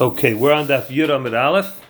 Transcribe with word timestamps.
Okay, 0.00 0.32
we're 0.32 0.52
on 0.52 0.68
Daf 0.68 0.86
Yud 0.86 1.08
Amud 1.08 1.36
Aleph. 1.36 1.80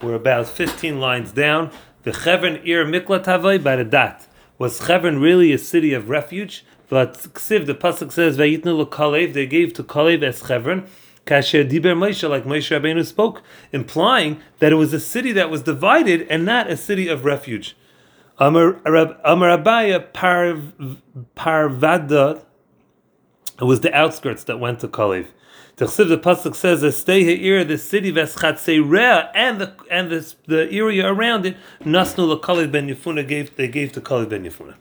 We're 0.00 0.14
about 0.14 0.46
15 0.46 1.00
lines 1.00 1.32
down. 1.32 1.70
The 2.02 2.14
Chevron 2.14 2.56
Ir 2.64 2.86
Miklat 2.86 3.24
Havai 3.26 3.62
by 3.62 3.76
the 3.76 3.84
Dat. 3.84 4.26
Was 4.56 4.78
Chevron 4.86 5.20
really 5.20 5.52
a 5.52 5.58
city 5.58 5.92
of 5.92 6.08
refuge? 6.08 6.64
But 6.88 7.12
Ksiv, 7.12 7.66
the 7.66 7.74
Pasuk 7.74 8.10
says, 8.10 8.38
Vayitnu 8.38 8.88
Kalev, 8.88 9.34
they 9.34 9.44
gave 9.44 9.74
to 9.74 9.84
Kalev 9.84 10.22
as 10.22 10.38
Chevron. 10.38 10.86
Kasher 11.26 11.68
Diber 11.68 11.94
Moshe, 11.94 12.26
like 12.26 12.44
Moshe 12.44 12.70
Rabbeinu 12.74 13.04
spoke, 13.04 13.42
implying 13.70 14.40
that 14.60 14.72
it 14.72 14.76
was 14.76 14.94
a 14.94 15.00
city 15.00 15.32
that 15.32 15.50
was 15.50 15.60
divided 15.62 16.26
and 16.30 16.46
not 16.46 16.70
a 16.70 16.76
city 16.76 17.06
of 17.06 17.26
refuge. 17.26 17.76
Amar 18.38 18.80
Abaye 18.86 20.10
Parvada, 21.36 22.44
it 23.60 23.64
was 23.64 23.80
the 23.80 23.92
outskirts 23.94 24.44
that 24.44 24.58
went 24.58 24.80
to 24.80 24.88
Kalev. 24.88 25.26
The 25.78 25.86
pasuk 25.86 26.56
says, 26.56 26.96
"Stay 26.96 27.22
here, 27.22 27.62
the 27.62 27.78
city 27.78 28.12
Veschatzei 28.12 29.30
and 29.32 29.60
the 29.60 29.72
and 29.88 30.10
the, 30.10 30.34
the 30.46 30.68
area 30.72 31.06
around 31.06 31.46
it. 31.46 31.56
Nasnu 31.84 32.36
lekalev 32.36 32.72
ben 32.72 32.88
Yefuna 32.88 33.26
gave 33.26 33.54
they 33.54 33.68
gave 33.68 33.92
to 33.92 34.00
Kalev 34.00 34.28
ben 34.28 34.44
Yefuna." 34.44 34.74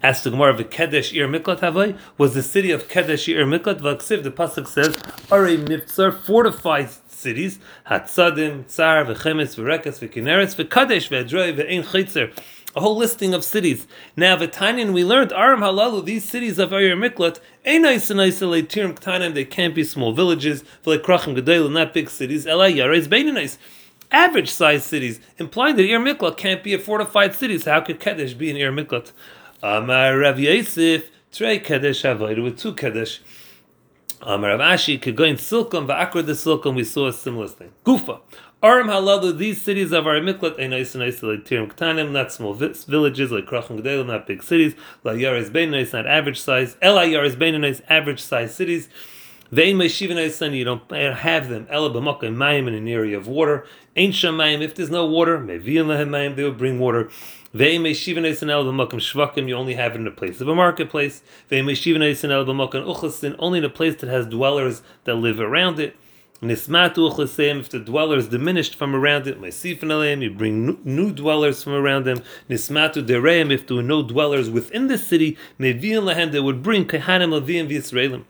As 0.00 0.22
the 0.22 0.30
Gemara 0.30 0.54
of 0.54 0.70
Kedesh 0.70 1.12
Ir 1.12 1.26
Miklat 1.26 1.58
Havai 1.58 1.98
was 2.16 2.34
the 2.34 2.44
city 2.44 2.70
of 2.70 2.86
Kedesh 2.86 3.26
Ir 3.26 3.44
Miklat. 3.44 3.80
Vaksiv, 3.80 4.22
the 4.22 4.30
pasuk 4.30 4.68
says, 4.68 4.96
"Are 5.32 5.46
mitzar 5.46 6.14
fortified 6.14 6.90
cities, 7.08 7.58
Hatzadim, 7.90 8.68
Tsar, 8.68 9.04
V'chemes, 9.04 9.56
V'rekas, 9.56 9.98
V'kineres, 9.98 10.54
V'kadesh, 10.54 11.08
V'edroi, 11.08 11.56
V'ein 11.56 11.82
Chitzer." 11.82 12.32
A 12.74 12.80
whole 12.80 12.96
listing 12.96 13.34
of 13.34 13.44
cities. 13.44 13.86
Now, 14.16 14.36
V'tainin, 14.36 14.92
we 14.92 15.04
learned 15.04 15.32
Aram 15.32 15.60
Halalu, 15.60 16.04
these 16.04 16.28
cities 16.28 16.58
of 16.58 16.70
Ayir 16.70 16.96
Miklat, 16.96 17.38
they 19.34 19.44
can't 19.44 19.74
be 19.74 19.84
small 19.84 20.12
villages, 20.12 20.64
not 20.86 21.94
big 21.94 22.10
cities. 22.10 22.46
Average 24.10 24.50
sized 24.50 24.84
cities, 24.84 25.20
implying 25.38 25.76
that 25.76 25.84
Ir 25.84 26.00
Miklat 26.00 26.36
can't 26.36 26.62
be 26.62 26.74
a 26.74 26.78
fortified 26.78 27.34
city. 27.34 27.58
So 27.58 27.72
how 27.72 27.80
could 27.80 28.00
Kedesh 28.00 28.36
be 28.36 28.50
an 28.50 28.56
Ir 28.56 28.72
Miklat? 28.72 29.12
Amar 29.62 30.18
Rav 30.18 30.38
Yosef, 30.38 31.10
Trey 31.32 31.58
Kedesh 31.60 32.02
Havoid 32.02 32.42
with 32.42 32.58
two 32.58 32.74
Kedesh. 32.74 33.20
Amar 34.20 34.50
Rav 34.50 34.60
Ashi, 34.60 35.00
Kegoin 35.00 35.34
Silkum, 35.34 35.86
Va'akra 35.86 36.24
the 36.26 36.32
Silkum, 36.32 36.74
we 36.74 36.84
saw 36.84 37.06
a 37.06 37.12
similar 37.12 37.48
thing. 37.48 37.72
Gufa. 37.86 38.20
Aram 38.64 38.86
haladu, 38.86 39.36
these 39.36 39.60
cities 39.60 39.90
of 39.90 40.06
our 40.06 40.20
miklat, 40.20 40.56
nice 40.70 40.94
and 40.94 41.02
isolated 41.02 41.44
tirim 41.44 41.72
ktanim, 41.72 42.12
not 42.12 42.30
small 42.30 42.54
villages 42.54 43.32
like 43.32 43.44
Krachim 43.44 43.80
Gedalim, 43.80 44.06
not 44.06 44.24
big 44.24 44.40
cities. 44.40 44.76
La 45.02 45.14
yaris 45.14 45.52
nice, 45.68 45.92
not 45.92 46.06
average 46.06 46.40
size. 46.40 46.76
Ela 46.80 47.04
yaris 47.04 47.36
nice, 47.58 47.82
average 47.88 48.20
size 48.20 48.54
cities. 48.54 48.88
Vein 49.50 49.76
meishivin 49.76 50.56
you 50.56 50.62
don't 50.62 50.88
have 50.92 51.48
them. 51.48 51.66
Ela 51.70 51.90
b'makim 51.90 52.36
mayim 52.36 52.68
in 52.68 52.74
an 52.74 52.86
area 52.86 53.16
of 53.16 53.26
water. 53.26 53.66
Ain't 53.96 54.14
shamayim, 54.14 54.62
if 54.62 54.76
there's 54.76 54.90
no 54.90 55.06
water, 55.06 55.38
mevi'im 55.38 55.88
lehem 55.88 56.10
mayim, 56.10 56.36
they 56.36 56.44
will 56.44 56.52
bring 56.52 56.78
water. 56.78 57.10
Vein 57.52 57.82
meishivin 57.82 58.24
eisen 58.24 58.48
el 58.48 58.64
b'makim 58.64 59.00
shvakim, 59.00 59.48
you 59.48 59.56
only 59.56 59.74
have 59.74 59.96
it 59.96 60.00
in 60.00 60.06
a 60.06 60.12
place 60.12 60.40
of 60.40 60.46
a 60.46 60.54
marketplace. 60.54 61.24
Vein 61.48 61.64
meishivin 61.64 62.08
eisen 62.08 62.30
el 62.30 62.44
b'makim 62.44 62.86
uchasin, 62.86 63.34
only 63.40 63.58
in 63.58 63.64
a 63.64 63.68
place 63.68 63.96
that 63.96 64.08
has 64.08 64.24
dwellers 64.24 64.82
that 65.02 65.16
live 65.16 65.40
around 65.40 65.80
it. 65.80 65.96
If 66.44 66.66
the 66.66 67.82
dwellers 67.84 68.28
diminished 68.28 68.74
from 68.74 68.96
around 68.96 69.28
it, 69.28 69.38
you 69.64 70.30
bring 70.30 70.78
new 70.84 71.12
dwellers 71.12 71.62
from 71.62 71.72
around 71.74 72.04
them. 72.04 72.20
Nismatu 72.50 73.06
dereim, 73.06 73.52
if 73.52 73.66
there 73.68 73.76
were 73.76 73.82
no 73.82 74.02
dwellers 74.02 74.50
within 74.50 74.88
the 74.88 74.98
city, 74.98 75.38
they 75.58 75.72
would 75.72 76.62
bring 76.62 76.84
Kehanim 76.84 77.30
Levim 77.30 77.68
v'Yisraelim. 77.70 78.24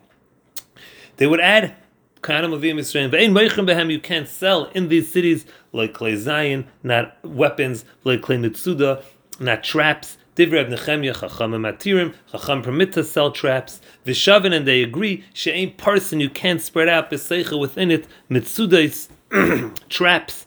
They 1.16 1.26
would 1.26 1.40
add. 1.40 1.74
Ve'ein 2.22 3.32
meichem 3.32 3.66
behem, 3.66 3.90
you 3.90 3.98
can't 3.98 4.28
sell 4.28 4.66
in 4.74 4.88
these 4.88 5.10
cities 5.10 5.44
like 5.72 5.92
Klei 5.92 6.14
Zayin, 6.14 6.66
not 6.84 7.16
weapons, 7.24 7.84
like 8.04 8.20
Klei 8.20 8.38
Mitsuda, 8.38 9.02
not 9.40 9.64
traps, 9.64 10.18
Divrei 10.34 10.66
Nechemya 10.66 11.18
Chacham 11.18 11.52
Matirim 11.52 12.14
Chacham 12.30 12.62
permit 12.62 12.92
to 12.92 13.04
sell 13.04 13.30
traps. 13.30 13.80
Vishavin 14.06 14.54
and 14.54 14.66
they 14.66 14.82
agree 14.82 15.24
she'ain 15.34 15.74
person 15.74 16.20
you 16.20 16.30
can't 16.30 16.62
spread 16.62 16.88
out 16.88 17.10
beseicha 17.10 17.58
within 17.58 17.90
it 17.90 18.06
mitzudais 18.30 19.08
traps. 19.88 20.46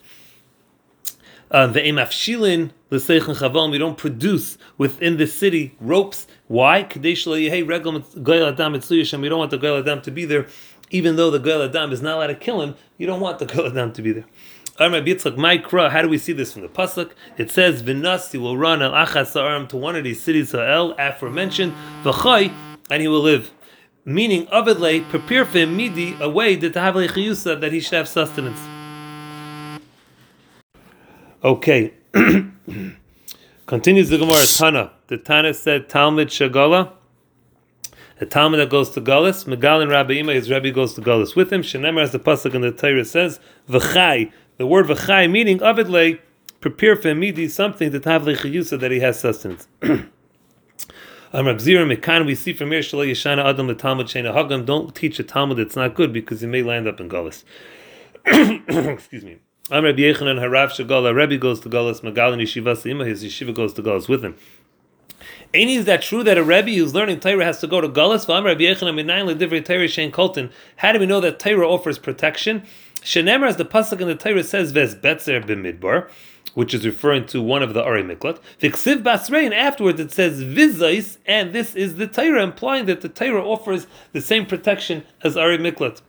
Uh, 1.51 1.67
the 1.67 1.79
emafshilin 1.79 2.71
l'seichin 2.89 3.35
chaval 3.35 3.69
we 3.69 3.77
don't 3.77 3.97
produce 3.97 4.57
within 4.79 5.17
the 5.17 5.27
city 5.27 5.75
ropes. 5.79 6.25
Why? 6.47 6.83
Kadesh 6.83 7.25
hey 7.25 7.61
regel 7.61 7.99
goyel 7.99 8.51
adam. 8.51 8.73
We 9.21 9.29
don't 9.29 9.39
want 9.39 9.51
the 9.51 9.59
goyel 9.59 9.79
adam 9.79 10.01
to 10.01 10.11
be 10.11 10.25
there, 10.25 10.47
even 10.89 11.15
though 11.15 11.31
the 11.31 11.39
goyel 11.39 11.67
adam 11.67 11.91
is 11.91 12.01
not 12.01 12.17
allowed 12.17 12.27
to 12.27 12.35
kill 12.35 12.61
him. 12.61 12.75
You 12.97 13.07
don't 13.07 13.19
want 13.19 13.39
the 13.39 13.45
goyel 13.53 13.71
adam 13.71 13.93
to 13.93 14.01
be 14.01 14.11
there. 14.11 14.25
How 14.77 14.89
do 14.89 16.09
we 16.09 16.17
see 16.17 16.33
this 16.33 16.51
from 16.51 16.63
the 16.63 16.67
pasuk? 16.67 17.11
It 17.37 17.49
says, 17.49 17.81
"V'nasi 17.81 18.39
will 18.39 18.57
run 18.57 18.81
al 18.81 18.91
achas 18.91 19.69
to 19.69 19.77
one 19.77 19.95
of 19.95 20.03
these 20.03 20.21
cities 20.21 20.51
ha'el 20.51 20.93
aforementioned 20.99 21.73
v'chay, 22.03 22.51
and 22.89 23.01
he 23.01 23.07
will 23.07 23.21
live." 23.21 23.51
Meaning, 24.03 24.47
avidle, 24.51 25.03
prepare 25.09 25.45
for 25.45 25.59
him 25.59 25.77
midi 25.77 26.15
a 26.19 26.29
way 26.29 26.55
that 26.55 26.73
that 26.73 27.69
he 27.71 27.79
should 27.79 27.93
have 27.93 28.07
sustenance. 28.07 28.59
Okay. 31.43 31.93
Continues 33.65 34.09
the 34.09 34.17
Gemara 34.17 34.45
Tana. 34.45 34.91
The 35.07 35.17
Tana 35.17 35.53
said 35.53 35.89
Talmud 35.89 36.27
Shagala. 36.27 36.91
A 38.21 38.25
Talmud 38.25 38.61
that 38.61 38.69
goes 38.69 38.91
to 38.91 39.01
Gullus, 39.01 39.45
Megal 39.45 39.81
and 39.81 39.91
Rabbi 39.91 40.13
Ima, 40.13 40.33
his 40.33 40.49
Rebbe 40.49 40.71
goes 40.71 40.93
to 40.93 41.01
Gullus 41.01 41.35
with 41.35 41.51
him. 41.51 41.61
Shenemar, 41.61 42.03
as 42.03 42.11
the 42.11 42.19
pasuk 42.19 42.53
in 42.53 42.61
the 42.61 42.71
Torah 42.71 43.03
says, 43.03 43.41
V'chai, 43.67 44.31
the 44.57 44.65
word 44.65 44.85
v'chai 44.85 45.29
meaning 45.29 45.61
avidle, 45.61 46.17
prepare 46.61 46.95
for 46.95 47.13
midi 47.13 47.49
something 47.49 47.91
to 47.91 47.99
have 48.09 48.23
lechiyusa 48.23 48.79
that 48.79 48.91
he 48.91 49.01
has 49.01 49.19
sustenance. 49.19 49.67
we 49.81 50.05
see 52.35 52.53
from 52.53 52.71
here 52.71 52.79
Shalai 52.79 53.11
Yeshana 53.11 53.43
Adam 53.43 53.67
the 53.67 53.75
Talmud 53.75 54.07
Shena 54.07 54.33
Hagam. 54.33 54.65
Don't 54.65 54.95
teach 54.95 55.19
a 55.19 55.23
Talmud 55.23 55.57
that's 55.57 55.75
not 55.75 55.93
good 55.93 56.13
because 56.13 56.41
you 56.41 56.47
may 56.47 56.63
land 56.63 56.87
up 56.87 57.01
in 57.01 57.09
Gullus. 57.09 57.43
Excuse 58.25 59.25
me. 59.25 59.39
I'm 59.69 59.83
Rabbi 59.83 59.99
Yechanan 59.99 60.39
Harav 60.39 60.69
Shagala. 60.69 61.13
Rabbi 61.13 61.35
goes 61.35 61.59
to 61.61 61.69
Gullus. 61.69 61.99
Magal 61.99 62.41
Yeshiva 62.41 62.77
Seima. 62.77 63.05
His 63.05 63.25
yeshiva 63.25 63.53
goes 63.53 63.73
to 63.73 63.83
Gullus 63.83 64.07
with 64.07 64.23
him. 64.23 64.37
Ain't 65.53 65.69
is 65.69 65.85
that 65.85 66.01
true 66.01 66.23
that 66.23 66.37
a 66.37 66.43
Rebbe 66.43 66.71
who's 66.71 66.93
learning 66.93 67.19
Torah 67.19 67.45
has 67.45 67.59
to 67.61 67.67
go 67.67 67.79
to 67.79 67.87
Gullus? 67.87 68.25
How 70.77 70.91
do 70.91 70.99
we 70.99 71.05
know 71.05 71.19
that 71.21 71.39
Torah 71.39 71.69
offers 71.69 71.97
protection? 71.97 72.63
Shenemer, 73.01 73.47
as 73.47 73.57
the 73.57 73.65
pasuk 73.65 74.01
in 74.01 74.07
the 74.07 74.15
Torah 74.15 74.43
says, 74.43 74.71
"Ves 74.71 74.95
betzer 74.95 75.45
b'midbar," 75.45 76.09
which 76.55 76.73
is 76.73 76.85
referring 76.85 77.25
to 77.27 77.39
one 77.41 77.61
of 77.61 77.75
the 77.75 77.83
Ari 77.83 78.01
Miklat. 78.03 78.39
V'ksiv 78.59 79.03
basrei, 79.03 79.51
afterwards 79.53 79.99
it 79.99 80.11
says 80.11 80.43
"vizais," 80.43 81.17
and 81.27 81.53
this 81.53 81.75
is 81.75 81.97
the 81.97 82.07
Torah, 82.07 82.41
implying 82.41 82.85
that 82.87 83.01
the 83.01 83.09
Torah 83.09 83.45
offers 83.45 83.85
the 84.11 84.21
same 84.21 84.47
protection 84.47 85.03
as 85.23 85.37
Ari 85.37 85.59
Miklat. 85.59 86.01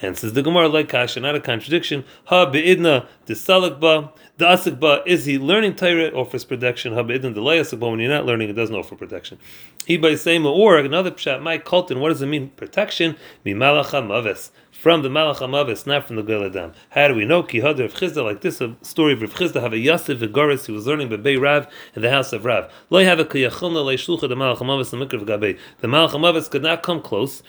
Hence 0.00 0.22
is 0.22 0.32
the 0.32 0.42
Gemara 0.42 0.68
like 0.68 0.88
Kasha, 0.88 1.20
not 1.20 1.34
a 1.34 1.40
contradiction. 1.40 2.04
Ha 2.26 2.46
be'idna 2.46 3.06
the 3.26 3.34
salakba, 3.34 4.12
the 4.36 4.44
asikba, 4.44 5.06
is 5.06 5.24
he 5.24 5.38
learning 5.38 5.74
Torah 5.74 6.10
offers 6.12 6.44
protection? 6.44 6.94
Ha 6.94 7.02
be'idna 7.02 7.32
the 7.34 7.40
layasakba, 7.40 7.90
when 7.90 8.00
you're 8.00 8.08
not 8.08 8.24
learning, 8.24 8.48
it 8.48 8.54
doesn't 8.54 8.76
offer 8.76 8.94
protection. 8.94 9.38
He 9.86 9.96
by 9.96 10.14
saying 10.14 10.44
or 10.46 10.78
another 10.78 11.10
pshat, 11.10 11.42
my 11.42 11.58
kultin, 11.58 11.98
what 12.00 12.10
does 12.10 12.22
it 12.22 12.26
mean? 12.26 12.50
Protection, 12.50 13.16
mi 13.44 13.54
malacha 13.54 14.06
maves 14.06 14.50
from 14.78 15.02
the 15.02 15.08
Malach 15.08 15.38
Amavis, 15.38 15.88
not 15.88 16.06
from 16.06 16.14
the 16.14 16.22
Gil 16.22 16.44
Adam. 16.44 16.72
How 16.90 17.08
do 17.08 17.14
we 17.16 17.24
know? 17.24 17.42
Ki 17.42 17.58
Hadar 17.58 17.86
of 17.86 17.94
Chizda, 17.94 18.22
like 18.22 18.42
this, 18.42 18.60
a 18.60 18.76
story 18.80 19.12
of 19.12 19.20
Rav 19.20 19.34
Chizda, 19.34 19.60
have 19.60 19.72
a 19.72 19.76
Yasif 19.76 20.20
Vigoris, 20.20 20.66
he 20.66 20.72
was 20.72 20.86
learning 20.86 21.08
Bebei 21.08 21.40
Rav 21.40 21.66
in 21.96 22.02
the 22.02 22.10
house 22.10 22.32
of 22.32 22.44
Rav. 22.44 22.72
Lo 22.88 23.02
have 23.02 23.18
a 23.18 23.24
Kiyachilna 23.24 23.84
Le 23.84 23.94
Shlucha, 23.94 24.28
the 24.28 24.36
Malach 24.36 24.58
Amavis, 24.58 24.90
the 24.90 24.96
Mikr 24.96 25.14
of 25.14 25.22
Gabei. 25.22 25.58
The 25.78 25.88
Malach 25.88 26.10
Amavis 26.10 26.48
could 26.48 26.62
not 26.62 26.84
come 26.84 27.02
close 27.02 27.42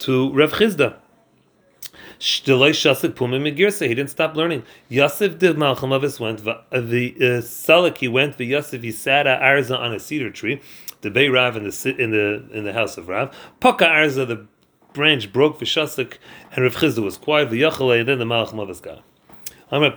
to 0.00 0.32
Rav 0.32 0.54
Chizda. 0.54 0.96
Shdelay 2.24 2.70
Shasik 2.70 3.16
Puma 3.16 3.38
Megirsa. 3.38 3.86
He 3.86 3.94
didn't 3.94 4.08
stop 4.08 4.34
learning. 4.34 4.62
Yosef 4.88 5.38
the 5.40 5.48
Malchamavis 5.48 6.18
went. 6.18 6.46
Uh, 6.48 6.56
the 6.80 7.14
uh, 7.20 7.40
Salak 7.42 7.98
he 7.98 8.08
went. 8.08 8.38
The 8.38 8.46
Yosef 8.46 8.82
he 8.82 8.92
sat 8.92 9.26
at 9.26 9.42
Arza 9.42 9.78
on 9.78 9.92
a 9.92 10.00
cedar 10.00 10.30
tree. 10.30 10.62
The 11.02 11.10
Bay 11.10 11.28
Rav 11.28 11.54
in 11.54 11.64
the 11.64 11.96
in 11.98 12.12
the 12.12 12.48
in 12.50 12.64
the 12.64 12.72
house 12.72 12.96
of 12.96 13.08
Rav. 13.08 13.36
Paka 13.60 13.84
Arza 13.84 14.26
the 14.26 14.46
branch 14.94 15.34
broke 15.34 15.58
for 15.58 15.66
Shasik, 15.66 16.16
and 16.52 16.64
Rav 16.64 16.76
Chizda 16.76 17.02
was 17.02 17.18
quiet. 17.18 17.50
The 17.50 17.60
Yachalei, 17.60 18.00
and 18.00 18.08
then 18.08 18.18
the 18.18 18.24
Malach 18.24 18.54
Mavas 18.54 18.80
got. 18.80 19.02
Uh. 19.74 19.80
Why 19.80 19.90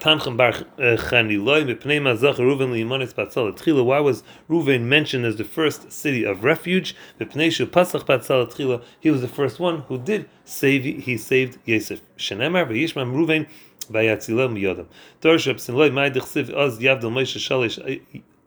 was 3.99 4.23
Ruven 4.49 4.81
mentioned 4.81 5.23
as 5.23 5.35
the 5.35 5.43
first 5.43 5.91
city 5.91 6.23
of 6.23 6.43
refuge? 6.43 6.95
He 7.19 7.25
was 7.25 7.59
the 9.21 9.29
first 9.31 9.59
one 9.59 9.81
who 9.81 9.99
did 9.99 10.27
save. 10.45 10.83
He 11.03 11.15
saved 11.15 11.59
Yosef. 11.65 12.01
Shenemar 12.17 12.65
v'Yishmam 12.67 13.13
Ruven 13.13 13.45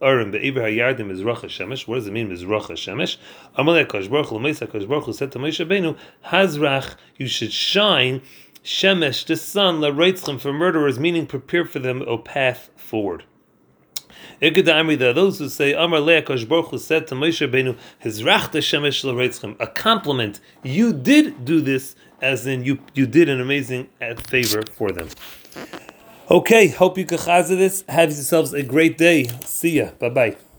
Hayardim 0.03 1.11
is 1.11 1.21
Racha 1.21 1.44
Shemesh. 1.44 1.87
What 1.87 1.97
does 1.97 2.06
it 2.06 2.12
mean? 2.12 2.33
Is 2.33 2.44
Racha 2.44 2.73
Shemesh? 2.73 3.19
Amalek 3.55 3.88
Kosh 3.91 4.09
Baruch 4.09 4.26
Hu 4.29 4.37
L'Meisa 4.37 4.67
Kosh 4.71 4.85
Baruch 4.85 5.05
Hu 5.05 5.12
said 5.12 5.31
to 5.33 5.38
Moshe 5.38 5.65
Benu, 5.67 5.97
Hazrach, 6.25 6.97
you 7.19 7.29
should 7.29 7.53
shine 7.53 8.23
Shemesh, 8.65 9.25
the 9.27 9.37
sun, 9.37 9.81
la 9.81 9.91
for 10.39 10.53
murderers, 10.53 10.99
meaning 10.99 11.27
prepare 11.27 11.65
for 11.65 11.79
them 11.79 12.03
a 12.03 12.19
path 12.19 12.71
forward. 12.77 13.25
Those 14.41 15.39
who 15.39 15.49
say 15.49 15.73
Amar 15.73 16.01
Le'akash 16.01 16.49
Baruch 16.49 16.81
said 16.81 17.07
to 17.09 17.15
Moshe 17.15 17.51
Benu, 17.51 17.77
Hizrachta 18.03 18.61
Shemesh 18.61 19.05
L'Reitzchem, 19.05 19.57
a 19.61 19.67
compliment. 19.67 20.41
You 20.62 20.93
did 20.93 21.45
do 21.45 21.61
this, 21.61 21.95
as 22.23 22.47
in 22.47 22.65
you 22.65 22.79
you 22.95 23.07
did 23.07 23.29
an 23.29 23.41
amazing 23.41 23.89
uh, 24.01 24.15
favor 24.15 24.62
for 24.73 24.93
them. 24.93 25.09
Okay, 26.31 26.69
hope 26.69 26.97
you 26.97 27.05
can 27.05 27.19
this. 27.19 27.85
Have 27.89 28.11
yourselves 28.11 28.53
a 28.53 28.62
great 28.62 28.97
day. 28.97 29.29
See 29.45 29.79
ya. 29.79 29.91
Bye 29.99 30.11
bye. 30.11 30.50